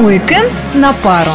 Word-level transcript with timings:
Уикенд 0.00 0.50
на 0.72 0.94
пару. 0.94 1.30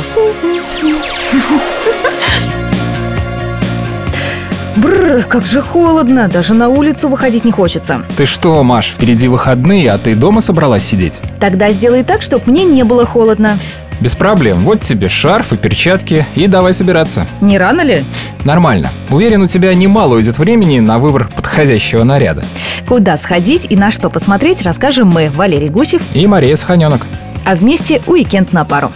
Бррр, 4.76 5.24
как 5.26 5.46
же 5.46 5.62
холодно, 5.62 6.28
даже 6.28 6.56
на 6.56 6.70
улицу 6.70 7.08
выходить 7.08 7.46
не 7.46 7.52
хочется. 7.52 8.02
Ты 8.18 8.26
что, 8.26 8.64
Маш, 8.64 8.88
впереди 8.88 9.28
выходные, 9.28 9.92
а 9.92 10.00
ты 10.00 10.16
дома 10.16 10.42
собралась 10.42 10.84
сидеть? 10.84 11.22
Тогда 11.40 11.72
сделай 11.72 12.04
так, 12.04 12.24
чтобы 12.24 12.46
мне 12.48 12.64
не 12.64 12.82
было 12.82 13.06
холодно. 13.06 13.60
Без 14.00 14.16
проблем. 14.16 14.66
Вот 14.66 14.82
тебе 14.82 15.10
шарф 15.10 15.54
и 15.54 15.58
перчатки, 15.58 16.26
и 16.34 16.48
давай 16.48 16.74
собираться. 16.74 17.28
Не 17.42 17.60
рано 17.60 17.82
ли? 17.82 18.04
Нормально. 18.46 18.90
Уверен, 19.12 19.44
у 19.44 19.48
тебя 19.48 19.76
немало 19.76 20.16
уйдет 20.16 20.40
времени 20.40 20.80
на 20.80 20.98
выбор 20.98 21.30
подходящего 21.36 22.04
наряда. 22.04 22.44
Куда 22.88 23.16
сходить 23.20 23.68
и 23.70 23.76
на 23.76 23.92
что 23.92 24.10
посмотреть, 24.10 24.64
расскажем 24.64 25.10
мы, 25.10 25.30
Валерий 25.30 25.70
Гусев, 25.70 26.02
И 26.16 26.26
Мария 26.26 26.56
Саханенок. 26.56 27.02
А 27.46 27.56
вместе 27.56 28.02
уикенд 28.08 28.52
на 28.52 28.66
пару. 28.66 28.92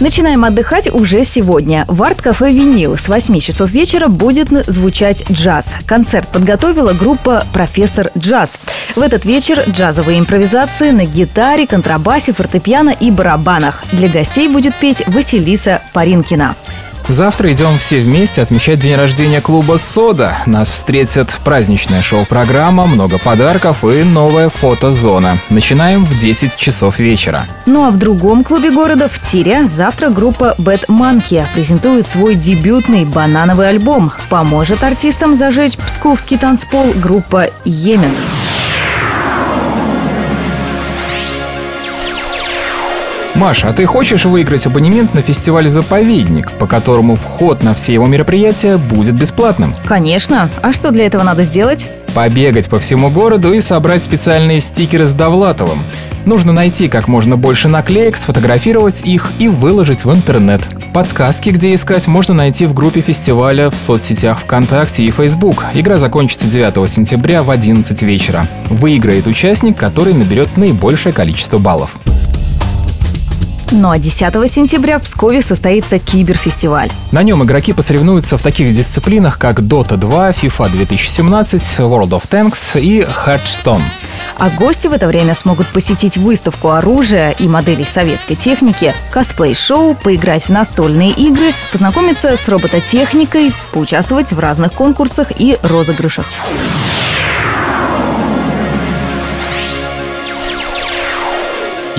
Начинаем 0.00 0.46
отдыхать 0.46 0.90
уже 0.90 1.26
сегодня. 1.26 1.84
В 1.86 2.02
арт-кафе 2.02 2.50
«Винил» 2.52 2.96
с 2.96 3.06
8 3.06 3.38
часов 3.38 3.68
вечера 3.68 4.08
будет 4.08 4.48
звучать 4.66 5.30
джаз. 5.30 5.74
Концерт 5.84 6.26
подготовила 6.28 6.94
группа 6.94 7.44
«Профессор 7.52 8.10
Джаз». 8.16 8.58
В 8.96 9.00
этот 9.02 9.26
вечер 9.26 9.62
джазовые 9.68 10.18
импровизации 10.18 10.90
на 10.90 11.04
гитаре, 11.04 11.66
контрабасе, 11.66 12.32
фортепиано 12.32 12.94
и 12.98 13.10
барабанах. 13.10 13.84
Для 13.92 14.08
гостей 14.08 14.48
будет 14.48 14.74
петь 14.74 15.06
Василиса 15.06 15.82
Паринкина. 15.92 16.56
Завтра 17.10 17.52
идем 17.52 17.76
все 17.76 17.98
вместе 17.98 18.40
отмечать 18.40 18.78
день 18.78 18.94
рождения 18.94 19.40
клуба 19.40 19.78
«Сода». 19.78 20.38
Нас 20.46 20.68
встретят 20.68 21.28
праздничная 21.44 22.02
шоу-программа, 22.02 22.86
много 22.86 23.18
подарков 23.18 23.84
и 23.84 24.04
новая 24.04 24.48
фотозона. 24.48 25.36
Начинаем 25.48 26.04
в 26.04 26.16
10 26.16 26.56
часов 26.56 27.00
вечера. 27.00 27.48
Ну 27.66 27.84
а 27.84 27.90
в 27.90 27.98
другом 27.98 28.44
клубе 28.44 28.70
города, 28.70 29.08
в 29.08 29.20
Тире, 29.28 29.64
завтра 29.64 30.10
группа 30.10 30.54
Bad 30.56 30.86
Monkey 30.86 31.44
презентует 31.52 32.06
свой 32.06 32.36
дебютный 32.36 33.04
банановый 33.04 33.68
альбом. 33.68 34.12
Поможет 34.28 34.84
артистам 34.84 35.34
зажечь 35.34 35.76
псковский 35.76 36.38
танцпол 36.38 36.92
группа 36.94 37.48
«Йемен». 37.64 38.14
Маша, 43.40 43.68
а 43.68 43.72
ты 43.72 43.86
хочешь 43.86 44.26
выиграть 44.26 44.66
абонемент 44.66 45.14
на 45.14 45.22
фестиваль 45.22 45.66
«Заповедник», 45.66 46.52
по 46.52 46.66
которому 46.66 47.16
вход 47.16 47.62
на 47.62 47.74
все 47.74 47.94
его 47.94 48.06
мероприятия 48.06 48.76
будет 48.76 49.14
бесплатным? 49.14 49.74
Конечно. 49.86 50.50
А 50.60 50.74
что 50.74 50.90
для 50.90 51.06
этого 51.06 51.22
надо 51.22 51.46
сделать? 51.46 51.90
Побегать 52.14 52.68
по 52.68 52.78
всему 52.78 53.08
городу 53.08 53.54
и 53.54 53.62
собрать 53.62 54.02
специальные 54.02 54.60
стикеры 54.60 55.06
с 55.06 55.14
Довлатовым. 55.14 55.78
Нужно 56.26 56.52
найти 56.52 56.88
как 56.88 57.08
можно 57.08 57.38
больше 57.38 57.68
наклеек, 57.68 58.18
сфотографировать 58.18 59.00
их 59.06 59.30
и 59.38 59.48
выложить 59.48 60.04
в 60.04 60.14
интернет. 60.14 60.60
Подсказки, 60.92 61.48
где 61.48 61.72
искать, 61.72 62.08
можно 62.08 62.34
найти 62.34 62.66
в 62.66 62.74
группе 62.74 63.00
фестиваля 63.00 63.70
в 63.70 63.76
соцсетях 63.76 64.40
ВКонтакте 64.40 65.02
и 65.04 65.10
Facebook. 65.10 65.64
Игра 65.72 65.96
закончится 65.96 66.46
9 66.46 66.90
сентября 66.90 67.42
в 67.42 67.50
11 67.50 68.02
вечера. 68.02 68.46
Выиграет 68.68 69.26
участник, 69.26 69.78
который 69.78 70.12
наберет 70.12 70.58
наибольшее 70.58 71.14
количество 71.14 71.56
баллов. 71.56 71.96
Ну 73.72 73.90
а 73.90 73.98
10 73.98 74.50
сентября 74.50 74.98
в 74.98 75.02
Пскове 75.02 75.42
состоится 75.42 76.00
киберфестиваль. 76.00 76.90
На 77.12 77.22
нем 77.22 77.44
игроки 77.44 77.72
посоревнуются 77.72 78.36
в 78.36 78.42
таких 78.42 78.72
дисциплинах, 78.72 79.38
как 79.38 79.60
Dota 79.60 79.96
2, 79.96 80.30
FIFA 80.30 80.70
2017, 80.70 81.78
World 81.78 82.08
of 82.08 82.28
Tanks 82.28 82.80
и 82.80 83.02
Hearthstone. 83.02 83.82
А 84.38 84.50
гости 84.50 84.88
в 84.88 84.92
это 84.92 85.06
время 85.06 85.34
смогут 85.34 85.68
посетить 85.68 86.16
выставку 86.16 86.70
оружия 86.70 87.30
и 87.30 87.46
моделей 87.46 87.84
советской 87.84 88.34
техники, 88.34 88.92
косплей-шоу, 89.12 89.94
поиграть 89.94 90.46
в 90.46 90.50
настольные 90.50 91.10
игры, 91.10 91.52
познакомиться 91.70 92.36
с 92.36 92.48
робототехникой, 92.48 93.52
поучаствовать 93.72 94.32
в 94.32 94.38
разных 94.40 94.72
конкурсах 94.72 95.28
и 95.38 95.56
розыгрышах. 95.62 96.26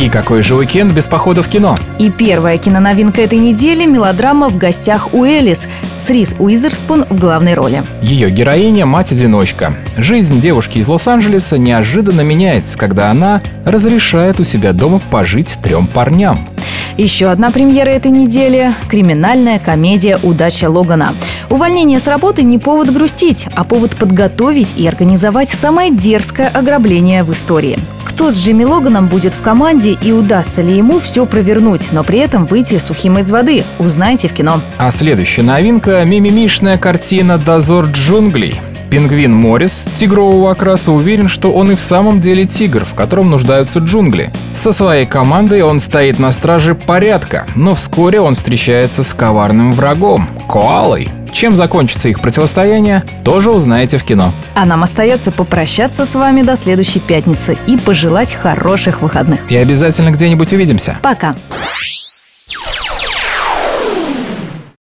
И 0.02 0.10
какой 0.10 0.42
же 0.42 0.56
уикенд 0.56 0.94
без 0.94 1.08
похода 1.08 1.44
в 1.44 1.48
кино? 1.48 1.76
И 2.00 2.10
первая 2.10 2.58
киноновинка 2.58 3.22
этой 3.22 3.38
недели– 3.38 3.86
мелодрама 3.86 4.50
«В 4.50 4.58
гостях 4.58 5.14
у 5.14 5.26
Элис» 5.26 5.68
с 6.00 6.10
Рис 6.10 6.34
Уизерспун 6.40 7.06
в 7.08 7.20
главной 7.20 7.54
роли. 7.54 7.84
Ее 8.02 8.32
героиня– 8.32 8.86
мать-одиночка. 8.88 9.76
Жизнь 9.98 10.42
девушки 10.42 10.80
из 10.80 10.88
Лос-Анджелеса 10.88 11.60
неожиданно 11.60 12.22
меняется, 12.22 12.80
когда 12.80 13.12
она 13.12 13.44
разрешает 13.64 14.40
у 14.40 14.44
себя 14.44 14.74
дома 14.74 15.00
пожить 15.12 15.60
трем 15.62 15.86
парням. 15.86 16.50
Еще 16.98 17.28
одна 17.28 17.52
премьера 17.52 17.90
этой 17.90 18.10
недели– 18.10 18.74
криминальная 18.90 19.60
комедия 19.60 20.18
«Удача 20.24 20.68
Логана». 20.68 21.14
Увольнение 21.52 22.00
с 22.00 22.08
работы 22.08 22.42
не 22.42 22.58
повод 22.58 22.92
грустить, 22.92 23.46
а 23.54 23.64
повод 23.64 23.96
подготовить 23.96 24.74
и 24.78 24.88
организовать 24.88 25.50
самое 25.50 25.92
дерзкое 25.92 26.48
ограбление 26.48 27.24
в 27.24 27.32
истории. 27.32 27.78
Кто 28.12 28.30
с 28.30 28.38
Джимми 28.38 28.66
Логаном 28.66 29.08
будет 29.08 29.34
в 29.34 29.42
команде 29.42 29.98
и 30.02 30.12
удастся 30.12 30.62
ли 30.62 30.76
ему 30.76 31.00
все 31.00 31.26
провернуть, 31.26 31.94
но 31.94 32.04
при 32.04 32.20
этом 32.20 32.46
выйти 32.46 32.78
сухим 32.78 33.18
из 33.18 33.32
воды, 33.32 33.64
узнаете 33.80 34.28
в 34.28 34.34
кино. 34.34 34.60
А 34.78 34.92
следующая 34.92 35.44
новинка– 35.44 36.04
мимимишная 36.06 36.78
картина 36.78 37.38
«Дозор 37.38 37.86
джунглей». 37.86 38.60
Пингвин 38.92 39.34
Моррис 39.34 39.86
тигрового 39.96 40.52
окраса 40.52 40.92
уверен, 40.92 41.30
что 41.30 41.54
он 41.54 41.72
и 41.72 41.76
в 41.76 41.80
самом 41.80 42.20
деле 42.20 42.46
тигр, 42.46 42.84
в 42.84 42.94
котором 42.94 43.30
нуждаются 43.32 43.80
джунгли. 43.80 44.30
Со 44.52 44.74
своей 44.74 45.06
командой 45.06 45.62
он 45.62 45.80
стоит 45.80 46.20
на 46.20 46.32
страже 46.32 46.76
порядка, 46.76 47.48
но 47.56 47.74
вскоре 47.76 48.20
он 48.20 48.36
встречается 48.36 49.04
с 49.04 49.14
коварным 49.14 49.72
врагом– 49.72 50.28
коалой. 50.50 51.08
Чем 51.32 51.54
закончится 51.54 52.10
их 52.10 52.22
противостояние, 52.22 53.04
тоже 53.24 53.52
узнаете 53.52 53.98
в 53.98 54.04
кино. 54.04 54.32
А 54.54 54.66
нам 54.66 54.84
остается 54.84 55.32
попрощаться 55.32 56.06
с 56.06 56.16
вами 56.16 56.42
до 56.42 56.58
следующей 56.58 57.00
пятницы 57.00 57.58
и 57.68 57.78
пожелать 57.78 58.34
хороших 58.34 59.02
выходных. 59.02 59.40
И 59.50 59.56
обязательно 59.56 60.12
где-нибудь 60.12 60.52
увидимся. 60.54 60.98
Пока! 61.02 61.34